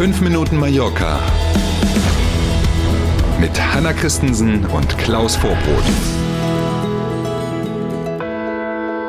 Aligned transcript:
5 0.00 0.22
Minuten 0.22 0.56
Mallorca 0.56 1.20
mit 3.38 3.50
Hanna 3.60 3.92
Christensen 3.92 4.64
und 4.64 4.96
Klaus 4.96 5.36
Vorbrot. 5.36 5.84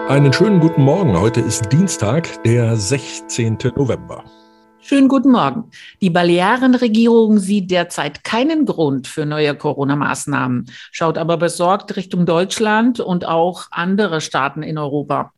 Einen 0.10 0.34
schönen 0.34 0.60
guten 0.60 0.82
Morgen. 0.82 1.18
Heute 1.18 1.40
ist 1.40 1.72
Dienstag, 1.72 2.44
der 2.44 2.76
16. 2.76 3.58
November. 3.78 4.26
Schönen 4.82 5.08
guten 5.08 5.32
Morgen. 5.32 5.72
Die 6.02 6.10
Balearenregierung 6.10 7.40
sieht 7.40 7.72
derzeit 7.72 8.26
keinen 8.26 8.66
Grund 8.66 9.08
für 9.08 9.26
neue 9.26 9.56
Corona-Maßnahmen, 9.56 10.66
schaut 10.92 11.18
aber 11.18 11.38
besorgt 11.38 11.96
Richtung 11.96 12.26
Deutschland 12.26 13.00
und 13.00 13.26
auch 13.26 13.68
andere 13.72 14.20
Staaten 14.20 14.62
in 14.62 14.78
Europa. 14.78 15.32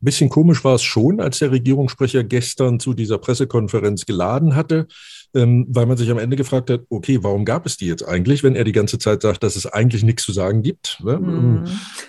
Ein 0.00 0.06
bisschen 0.06 0.30
komisch 0.30 0.64
war 0.64 0.74
es 0.74 0.82
schon, 0.82 1.20
als 1.20 1.40
der 1.40 1.50
Regierungssprecher 1.50 2.24
gestern 2.24 2.80
zu 2.80 2.94
dieser 2.94 3.18
Pressekonferenz 3.18 4.06
geladen 4.06 4.56
hatte, 4.56 4.86
ähm, 5.34 5.66
weil 5.68 5.86
man 5.86 5.98
sich 5.98 6.10
am 6.10 6.18
Ende 6.18 6.36
gefragt 6.36 6.70
hat, 6.70 6.82
okay, 6.88 7.18
warum 7.22 7.44
gab 7.44 7.66
es 7.66 7.76
die 7.76 7.86
jetzt 7.86 8.06
eigentlich, 8.06 8.42
wenn 8.42 8.56
er 8.56 8.64
die 8.64 8.72
ganze 8.72 8.98
Zeit 8.98 9.20
sagt, 9.20 9.42
dass 9.42 9.56
es 9.56 9.66
eigentlich 9.66 10.02
nichts 10.02 10.24
zu 10.24 10.32
sagen 10.32 10.62
gibt. 10.62 11.00
Ne? 11.04 11.18
Mhm. 11.18 11.64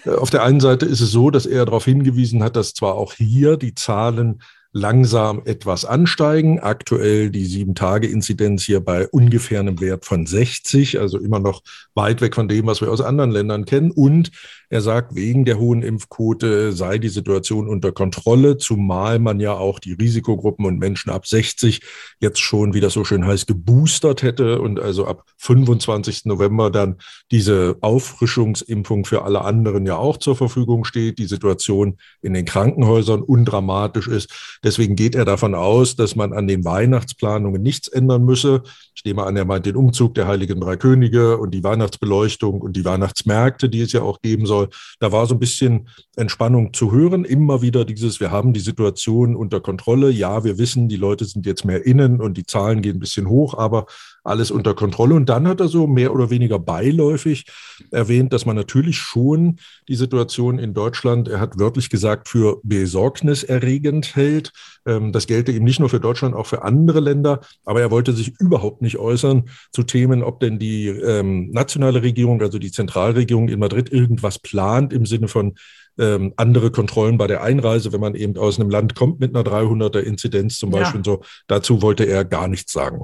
Äh, 0.05 0.11
auf 0.11 0.29
der 0.29 0.43
einen 0.43 0.61
Seite 0.61 0.85
ist 0.85 1.01
es 1.01 1.11
so, 1.11 1.29
dass 1.31 1.45
er 1.45 1.65
darauf 1.65 1.85
hingewiesen 1.85 2.43
hat, 2.43 2.55
dass 2.55 2.73
zwar 2.73 2.95
auch 2.95 3.13
hier 3.13 3.57
die 3.57 3.75
Zahlen 3.75 4.39
langsam 4.73 5.41
etwas 5.45 5.85
ansteigen. 5.85 6.59
Aktuell 6.59 7.29
die 7.29 7.45
Sieben-Tage-Inzidenz 7.45 8.63
hier 8.63 8.79
bei 8.79 9.07
ungefähr 9.07 9.59
einem 9.59 9.81
Wert 9.81 10.05
von 10.05 10.25
60, 10.25 10.99
also 10.99 11.19
immer 11.19 11.39
noch 11.39 11.61
weit 11.93 12.21
weg 12.21 12.35
von 12.35 12.47
dem, 12.47 12.67
was 12.67 12.81
wir 12.81 12.89
aus 12.89 13.01
anderen 13.01 13.31
Ländern 13.31 13.65
kennen. 13.65 13.91
Und 13.91 14.31
er 14.71 14.81
sagt, 14.81 15.15
wegen 15.15 15.43
der 15.43 15.59
hohen 15.59 15.83
Impfquote 15.83 16.71
sei 16.71 16.97
die 16.97 17.09
Situation 17.09 17.67
unter 17.67 17.91
Kontrolle, 17.91 18.57
zumal 18.57 19.19
man 19.19 19.41
ja 19.41 19.53
auch 19.53 19.79
die 19.79 19.91
Risikogruppen 19.91 20.65
und 20.65 20.79
Menschen 20.79 21.09
ab 21.09 21.27
60 21.27 21.81
jetzt 22.21 22.39
schon, 22.39 22.73
wie 22.73 22.79
das 22.79 22.93
so 22.93 23.03
schön 23.03 23.27
heißt, 23.27 23.47
geboostert 23.47 24.23
hätte 24.23 24.61
und 24.61 24.79
also 24.79 25.05
ab 25.05 25.25
25. 25.39 26.23
November 26.23 26.71
dann 26.71 26.95
diese 27.31 27.75
Auffrischungsimpfung 27.81 29.03
für 29.03 29.23
alle 29.23 29.41
anderen 29.41 29.85
ja 29.85 29.97
auch 29.97 30.15
zur 30.15 30.37
Verfügung 30.37 30.85
steht. 30.85 31.19
Die 31.19 31.25
Situation 31.25 31.97
in 32.21 32.33
den 32.33 32.45
Krankenhäusern 32.45 33.23
undramatisch 33.23 34.07
ist. 34.07 34.59
Deswegen 34.63 34.95
geht 34.95 35.15
er 35.15 35.25
davon 35.25 35.53
aus, 35.53 35.97
dass 35.97 36.15
man 36.15 36.31
an 36.31 36.47
den 36.47 36.63
Weihnachtsplanungen 36.63 37.61
nichts 37.61 37.89
ändern 37.89 38.23
müsse. 38.23 38.63
Ich 38.95 39.03
nehme 39.03 39.23
an, 39.23 39.35
er 39.35 39.45
meint 39.45 39.65
den 39.65 39.75
Umzug 39.75 40.15
der 40.15 40.27
Heiligen 40.27 40.61
Drei 40.61 40.77
Könige 40.77 41.37
und 41.37 41.51
die 41.51 41.63
Weihnachtsbeleuchtung 41.63 42.61
und 42.61 42.77
die 42.77 42.85
Weihnachtsmärkte, 42.85 43.67
die 43.67 43.81
es 43.81 43.91
ja 43.91 44.03
auch 44.03 44.21
geben 44.21 44.45
soll. 44.45 44.60
Da 44.99 45.11
war 45.11 45.25
so 45.25 45.35
ein 45.35 45.39
bisschen 45.39 45.89
Entspannung 46.15 46.73
zu 46.73 46.91
hören. 46.91 47.25
Immer 47.25 47.61
wieder 47.61 47.85
dieses, 47.85 48.19
wir 48.19 48.31
haben 48.31 48.53
die 48.53 48.59
Situation 48.59 49.35
unter 49.35 49.59
Kontrolle. 49.61 50.09
Ja, 50.09 50.43
wir 50.43 50.57
wissen, 50.57 50.87
die 50.87 50.97
Leute 50.97 51.25
sind 51.25 51.45
jetzt 51.45 51.65
mehr 51.65 51.85
innen 51.85 52.21
und 52.21 52.37
die 52.37 52.45
Zahlen 52.45 52.81
gehen 52.81 52.97
ein 52.97 52.99
bisschen 52.99 53.27
hoch, 53.27 53.57
aber 53.57 53.85
alles 54.23 54.51
unter 54.51 54.73
Kontrolle. 54.73 55.15
Und 55.15 55.29
dann 55.29 55.47
hat 55.47 55.59
er 55.59 55.67
so 55.67 55.87
mehr 55.87 56.13
oder 56.13 56.29
weniger 56.29 56.59
beiläufig 56.59 57.45
erwähnt, 57.91 58.33
dass 58.33 58.45
man 58.45 58.55
natürlich 58.55 58.97
schon 58.97 59.57
die 59.87 59.95
Situation 59.95 60.59
in 60.59 60.73
Deutschland, 60.73 61.27
er 61.27 61.39
hat 61.39 61.57
wörtlich 61.59 61.89
gesagt, 61.89 62.29
für 62.29 62.59
besorgniserregend 62.63 64.15
hält. 64.15 64.51
Ähm, 64.85 65.11
das 65.11 65.27
gelte 65.27 65.51
eben 65.51 65.65
nicht 65.65 65.79
nur 65.79 65.89
für 65.89 65.99
Deutschland, 65.99 66.35
auch 66.35 66.47
für 66.47 66.63
andere 66.63 66.99
Länder. 66.99 67.41
Aber 67.65 67.81
er 67.81 67.91
wollte 67.91 68.13
sich 68.13 68.39
überhaupt 68.39 68.81
nicht 68.81 68.97
äußern 68.97 69.49
zu 69.71 69.83
Themen, 69.83 70.23
ob 70.23 70.39
denn 70.39 70.59
die 70.59 70.87
ähm, 70.87 71.49
nationale 71.51 72.03
Regierung, 72.03 72.41
also 72.41 72.59
die 72.59 72.71
Zentralregierung 72.71 73.49
in 73.49 73.59
Madrid 73.59 73.91
irgendwas 73.91 74.39
plant 74.39 74.93
im 74.93 75.05
Sinne 75.05 75.27
von 75.27 75.55
ähm, 75.97 76.33
andere 76.37 76.71
Kontrollen 76.71 77.17
bei 77.17 77.27
der 77.27 77.43
Einreise, 77.43 77.91
wenn 77.91 77.99
man 77.99 78.15
eben 78.15 78.37
aus 78.37 78.59
einem 78.59 78.69
Land 78.69 78.95
kommt 78.95 79.19
mit 79.19 79.35
einer 79.35 79.45
300er 79.45 79.99
Inzidenz 79.99 80.57
zum 80.57 80.71
Beispiel. 80.71 81.01
Ja. 81.01 81.05
So, 81.05 81.21
dazu 81.47 81.81
wollte 81.81 82.05
er 82.05 82.23
gar 82.23 82.47
nichts 82.47 82.71
sagen. 82.71 83.03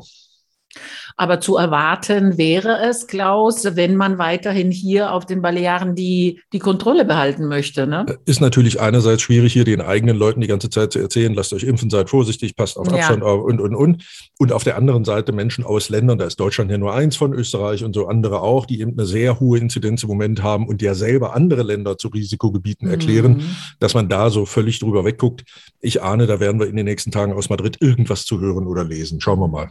Aber 1.20 1.39
zu 1.39 1.58
erwarten 1.58 2.38
wäre 2.38 2.78
es, 2.88 3.07
Klaus, 3.07 3.75
wenn 3.75 3.96
man 3.96 4.19
weiterhin 4.19 4.69
hier 4.69 5.12
auf 5.12 5.25
den 5.25 5.41
Balearen 5.41 5.96
die, 5.96 6.41
die 6.53 6.59
Kontrolle 6.59 7.06
behalten 7.06 7.47
möchte. 7.47 7.88
Ne? 7.88 8.06
Ist 8.25 8.40
natürlich 8.40 8.79
einerseits 8.79 9.24
schwierig, 9.24 9.52
hier 9.53 9.63
den 9.63 9.81
eigenen 9.81 10.16
Leuten 10.16 10.41
die 10.41 10.47
ganze 10.47 10.69
Zeit 10.69 10.94
zu 10.94 11.00
erzählen, 11.00 11.34
lasst 11.34 11.53
euch 11.53 11.63
impfen, 11.63 11.90
seid 11.90 12.12
vorsichtig, 12.12 12.56
passt 12.56 12.78
auf 12.78 12.94
Abstand 12.94 13.24
ja. 13.24 13.31
und, 13.31 13.59
und, 13.59 13.75
und. 13.75 14.03
Und 14.38 14.52
auf 14.52 14.63
der 14.63 14.78
anderen 14.78 15.06
Seite 15.06 15.31
Menschen 15.31 15.63
aus 15.63 15.90
Ländern, 15.90 16.19
da 16.19 16.25
ist 16.25 16.40
Deutschland 16.40 16.69
ja 16.69 16.78
nur 16.78 16.94
eins 16.94 17.16
von 17.16 17.34
Österreich 17.34 17.84
und 17.84 17.96
so 17.96 18.07
andere 18.07 18.41
auch, 18.41 18.68
die 18.68 18.79
eben 18.81 18.91
eine 18.91 19.07
sehr 19.07 19.40
hohe 19.40 19.57
Inzidenz 19.57 20.03
im 20.03 20.09
Moment 20.09 20.44
haben 20.44 20.68
und 20.68 20.84
ja 20.84 20.94
selber 20.94 21.35
andere 21.35 21.63
Länder 21.63 21.97
zu 21.97 22.09
Risikogebieten 22.09 22.88
erklären, 22.90 23.38
mhm. 23.38 23.56
dass 23.79 23.96
man 23.96 24.07
da 24.07 24.29
so 24.29 24.46
völlig 24.46 24.78
drüber 24.78 25.03
wegguckt. 25.03 25.46
Ich 25.81 26.03
ahne, 26.03 26.28
da 26.28 26.40
werden 26.40 26.59
wir 26.59 26.68
in 26.68 26.75
den 26.75 26.85
nächsten 26.85 27.09
Tagen 27.09 27.34
aus 27.34 27.50
Madrid 27.50 27.78
irgendwas 27.81 28.25
zu 28.25 28.40
hören 28.40 28.68
oder 28.68 28.84
lesen. 28.84 29.19
Schauen 29.19 29.40
wir 29.40 29.47
mal. 29.47 29.69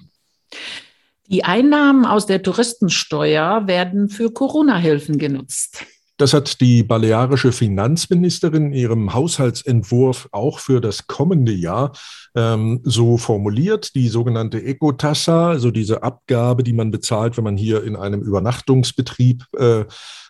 Die 1.28 1.44
Einnahmen 1.44 2.04
aus 2.04 2.26
der 2.26 2.42
Touristensteuer 2.42 3.66
werden 3.66 4.08
für 4.08 4.30
Corona-Hilfen 4.32 5.18
genutzt. 5.18 5.84
Das 6.18 6.32
hat 6.32 6.60
die 6.62 6.82
balearische 6.82 7.52
Finanzministerin 7.52 8.66
in 8.66 8.72
ihrem 8.72 9.12
Haushaltsentwurf 9.12 10.28
auch 10.32 10.60
für 10.60 10.80
das 10.80 11.06
kommende 11.08 11.52
Jahr 11.52 11.92
ähm, 12.34 12.80
so 12.84 13.18
formuliert. 13.18 13.94
Die 13.94 14.08
sogenannte 14.08 14.62
Ecotassa, 14.62 15.50
also 15.50 15.70
diese 15.70 16.02
Abgabe, 16.02 16.62
die 16.62 16.72
man 16.72 16.90
bezahlt, 16.90 17.36
wenn 17.36 17.44
man 17.44 17.58
hier 17.58 17.84
in 17.84 17.96
einem 17.96 18.22
Übernachtungsbetrieb 18.22 19.44
äh, 19.58 19.84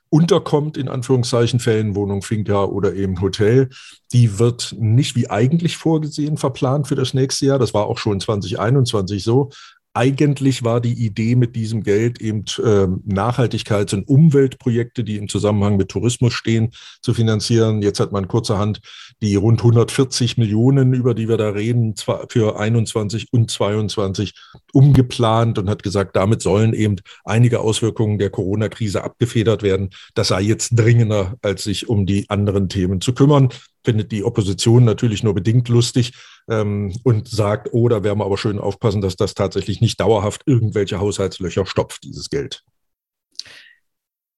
unterkommt, 0.08 0.76
in 0.76 0.88
Anführungszeichen, 0.88 1.60
Ferienwohnung, 1.60 2.22
Finca 2.22 2.64
oder 2.64 2.94
eben 2.94 3.20
Hotel, 3.20 3.68
die 4.12 4.38
wird 4.38 4.74
nicht 4.78 5.16
wie 5.16 5.28
eigentlich 5.28 5.76
vorgesehen 5.76 6.36
verplant 6.36 6.88
für 6.88 6.94
das 6.94 7.12
nächste 7.12 7.46
Jahr. 7.46 7.58
Das 7.58 7.74
war 7.74 7.86
auch 7.86 7.98
schon 7.98 8.20
2021 8.20 9.22
so, 9.22 9.50
eigentlich 9.96 10.62
war 10.62 10.80
die 10.80 10.92
Idee 10.92 11.36
mit 11.36 11.56
diesem 11.56 11.82
Geld 11.82 12.20
eben 12.20 12.44
äh, 12.58 12.86
Nachhaltigkeits- 13.10 13.94
und 13.94 14.06
Umweltprojekte, 14.06 15.02
die 15.02 15.16
im 15.16 15.28
Zusammenhang 15.28 15.76
mit 15.76 15.88
Tourismus 15.88 16.34
stehen, 16.34 16.72
zu 17.00 17.14
finanzieren. 17.14 17.80
Jetzt 17.80 17.98
hat 17.98 18.12
man 18.12 18.28
kurzerhand 18.28 18.80
die 19.22 19.34
rund 19.36 19.60
140 19.60 20.36
Millionen, 20.36 20.92
über 20.92 21.14
die 21.14 21.28
wir 21.28 21.38
da 21.38 21.48
reden, 21.48 21.94
für 22.28 22.60
21 22.60 23.32
und 23.32 23.50
22 23.50 24.34
umgeplant 24.76 25.58
und 25.58 25.70
hat 25.70 25.82
gesagt, 25.82 26.14
damit 26.16 26.42
sollen 26.42 26.74
eben 26.74 26.96
einige 27.24 27.60
Auswirkungen 27.60 28.18
der 28.18 28.30
Corona-Krise 28.30 29.02
abgefedert 29.02 29.62
werden. 29.62 29.90
Das 30.14 30.28
sei 30.28 30.42
jetzt 30.42 30.70
dringender, 30.78 31.36
als 31.40 31.64
sich 31.64 31.88
um 31.88 32.04
die 32.04 32.28
anderen 32.28 32.68
Themen 32.68 33.00
zu 33.00 33.14
kümmern 33.14 33.48
findet 33.86 34.10
die 34.10 34.24
Opposition 34.24 34.84
natürlich 34.84 35.22
nur 35.22 35.32
bedingt 35.32 35.68
lustig 35.68 36.12
ähm, 36.50 36.92
und 37.04 37.28
sagt, 37.28 37.68
oh, 37.72 37.88
da 37.88 38.02
werden 38.02 38.18
wir 38.18 38.24
aber 38.24 38.36
schön 38.36 38.58
aufpassen, 38.58 39.00
dass 39.00 39.14
das 39.14 39.34
tatsächlich 39.34 39.80
nicht 39.80 40.00
dauerhaft 40.00 40.42
irgendwelche 40.44 40.98
Haushaltslöcher 40.98 41.66
stopft, 41.66 42.02
dieses 42.02 42.28
Geld. 42.28 42.64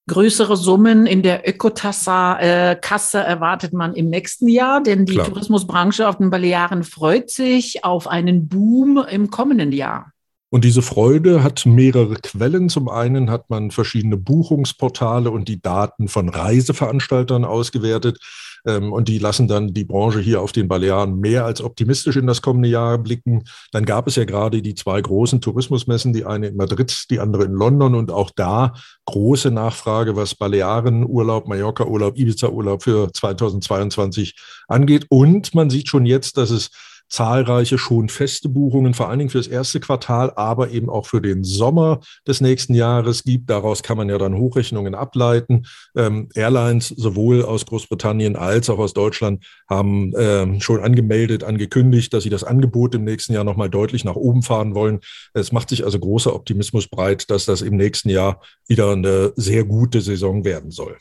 Größere 0.07 0.57
Summen 0.57 1.07
in 1.07 1.23
der 1.23 1.47
Ökotassa-Kasse 1.49 3.19
erwartet 3.19 3.73
man 3.73 3.95
im 3.95 4.09
nächsten 4.09 4.49
Jahr, 4.49 4.83
denn 4.83 5.05
die 5.05 5.15
Klar. 5.15 5.27
Tourismusbranche 5.27 6.09
auf 6.09 6.17
den 6.17 6.31
Balearen 6.31 6.83
freut 6.83 7.31
sich 7.31 7.85
auf 7.85 8.07
einen 8.07 8.49
Boom 8.49 9.05
im 9.11 9.31
kommenden 9.31 9.73
Jahr. 9.73 10.13
Und 10.51 10.65
diese 10.65 10.81
Freude 10.81 11.43
hat 11.43 11.67
mehrere 11.67 12.15
Quellen. 12.15 12.71
Zum 12.71 12.89
einen 12.89 13.31
hat 13.31 13.51
man 13.51 13.71
verschiedene 13.71 14.17
Buchungsportale 14.17 15.31
und 15.31 15.47
die 15.49 15.61
Daten 15.61 16.09
von 16.09 16.31
Reiseveranstaltern 16.31 17.45
ausgewertet. 17.45 18.19
Ähm, 18.67 18.93
und 18.93 19.09
die 19.09 19.19
lassen 19.19 19.47
dann 19.47 19.75
die 19.75 19.85
Branche 19.85 20.21
hier 20.21 20.41
auf 20.41 20.53
den 20.53 20.69
Balearen 20.69 21.21
mehr 21.21 21.45
als 21.45 21.61
optimistisch 21.61 22.17
in 22.17 22.27
das 22.27 22.43
kommende 22.43 22.69
Jahr 22.69 22.99
blicken. 22.99 23.45
Dann 23.73 23.85
gab 23.85 24.07
es 24.09 24.17
ja 24.17 24.25
gerade 24.25 24.63
die 24.63 24.75
zwei 24.75 25.01
großen 25.01 25.41
Tourismusmessen, 25.41 26.13
die 26.13 26.25
eine 26.25 26.49
in 26.49 26.57
Madrid, 26.57 27.05
die 27.11 27.21
andere 27.21 27.45
in 27.45 27.53
London 27.53 27.95
und 27.95 28.11
auch 28.11 28.31
da 28.35 28.73
große 29.07 29.51
Nachfrage, 29.51 30.17
was 30.17 30.35
Balearenurlaub, 30.35 31.47
Mallorca-Urlaub, 31.47 32.17
Ibiza-Urlaub 32.17 32.83
für 32.83 33.13
2022 33.13 34.35
angeht. 34.67 35.07
Und 35.11 35.55
man 35.55 35.71
sieht 35.71 35.89
schon 35.89 36.07
jetzt, 36.07 36.37
dass 36.37 36.51
es 36.51 36.71
zahlreiche 37.09 37.79
schon 37.79 38.09
feste 38.09 38.49
Buchungen, 38.49 38.95
vor 38.95 39.09
allen 39.09 39.19
Dingen 39.19 39.31
für 39.31 39.39
das 39.39 39.47
erste 39.47 39.81
Quartal, 39.81 40.33
aber 40.37 40.71
eben 40.71 40.91
auch 40.91 41.07
für 41.07 41.21
den 41.21 41.45
Sommer 41.45 42.01
des 42.27 42.41
nächsten 42.41 42.75
Jahres 42.75 43.25
gibt. 43.25 43.51
Daraus 43.51 43.83
kann 43.83 43.97
man 43.97 44.09
ja 44.09 44.19
dann 44.19 44.37
Hochrechnungen 44.37 44.95
ableiten. 44.95 45.67
Ähm, 45.97 46.29
Airlines 46.35 46.89
sowohl 46.89 47.45
aus 47.45 47.67
Großbritannien 47.67 48.37
als 48.37 48.71
auch 48.71 48.79
aus 48.79 48.95
Deutschland 48.95 49.45
haben 49.69 50.13
ähm, 50.17 50.61
schon 50.61 50.81
angemeldet, 50.81 51.45
angekündigt, 51.45 52.13
dass 52.13 52.23
sie 52.23 52.31
das 52.31 52.45
Angebot 52.45 52.95
im 52.95 53.05
nächsten 53.05 53.33
Jahr 53.33 53.45
nochmal 53.45 53.71
deutlich 53.71 54.05
nach 54.05 54.17
oben 54.17 54.43
fahren 54.43 54.75
wollen. 54.75 55.01
Es 55.35 55.53
macht 55.53 55.71
sich 55.71 55.85
also 55.85 55.99
großer 55.99 56.35
Optimismus 56.35 56.89
breit, 56.89 57.31
dass 57.31 57.47
das 57.47 57.63
im 57.63 57.77
nächsten 57.77 58.11
Jahr 58.11 58.43
wieder 58.67 58.93
eine 58.93 59.33
sehr 59.37 59.65
gute 59.65 60.01
Saison 60.01 60.45
werden 60.45 60.71
soll. 60.71 60.97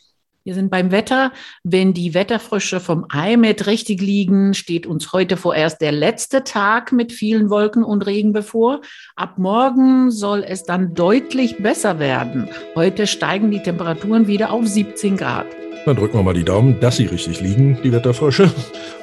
Wir 0.47 0.53
sind 0.53 0.71
beim 0.71 0.91
Wetter. 0.91 1.33
Wenn 1.65 1.93
die 1.93 2.13
Wetterfrösche 2.13 2.79
vom 2.79 3.05
IMET 3.13 3.67
richtig 3.67 4.01
liegen, 4.01 4.53
steht 4.53 4.87
uns 4.87 5.11
heute 5.11 5.35
vorerst 5.35 5.81
der 5.81 5.91
letzte 5.91 6.45
Tag 6.45 6.93
mit 6.93 7.11
vielen 7.11 7.49
Wolken 7.49 7.83
und 7.83 8.05
Regen 8.05 8.31
bevor. 8.31 8.79
Ab 9.17 9.37
morgen 9.37 10.09
soll 10.09 10.45
es 10.47 10.63
dann 10.63 10.93
deutlich 10.93 11.57
besser 11.57 11.99
werden. 11.99 12.47
Heute 12.75 13.07
steigen 13.07 13.51
die 13.51 13.61
Temperaturen 13.61 14.27
wieder 14.27 14.53
auf 14.53 14.65
17 14.65 15.17
Grad. 15.17 15.47
Dann 15.85 15.97
drücken 15.97 16.17
wir 16.17 16.23
mal 16.23 16.33
die 16.33 16.45
Daumen, 16.45 16.79
dass 16.79 16.95
sie 16.95 17.07
richtig 17.07 17.41
liegen, 17.41 17.77
die 17.83 17.91
Wetterfrösche, 17.91 18.49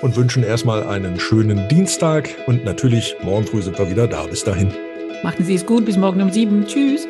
und 0.00 0.16
wünschen 0.16 0.44
erstmal 0.44 0.84
einen 0.84 1.20
schönen 1.20 1.68
Dienstag. 1.68 2.30
Und 2.46 2.64
natürlich, 2.64 3.16
morgen 3.22 3.46
früh 3.46 3.60
sind 3.60 3.78
wir 3.78 3.90
wieder 3.90 4.06
da. 4.06 4.22
Bis 4.22 4.44
dahin. 4.44 4.72
Machen 5.22 5.44
Sie 5.44 5.56
es 5.56 5.66
gut. 5.66 5.84
Bis 5.84 5.98
morgen 5.98 6.22
um 6.22 6.30
sieben. 6.30 6.64
Tschüss. 6.64 7.06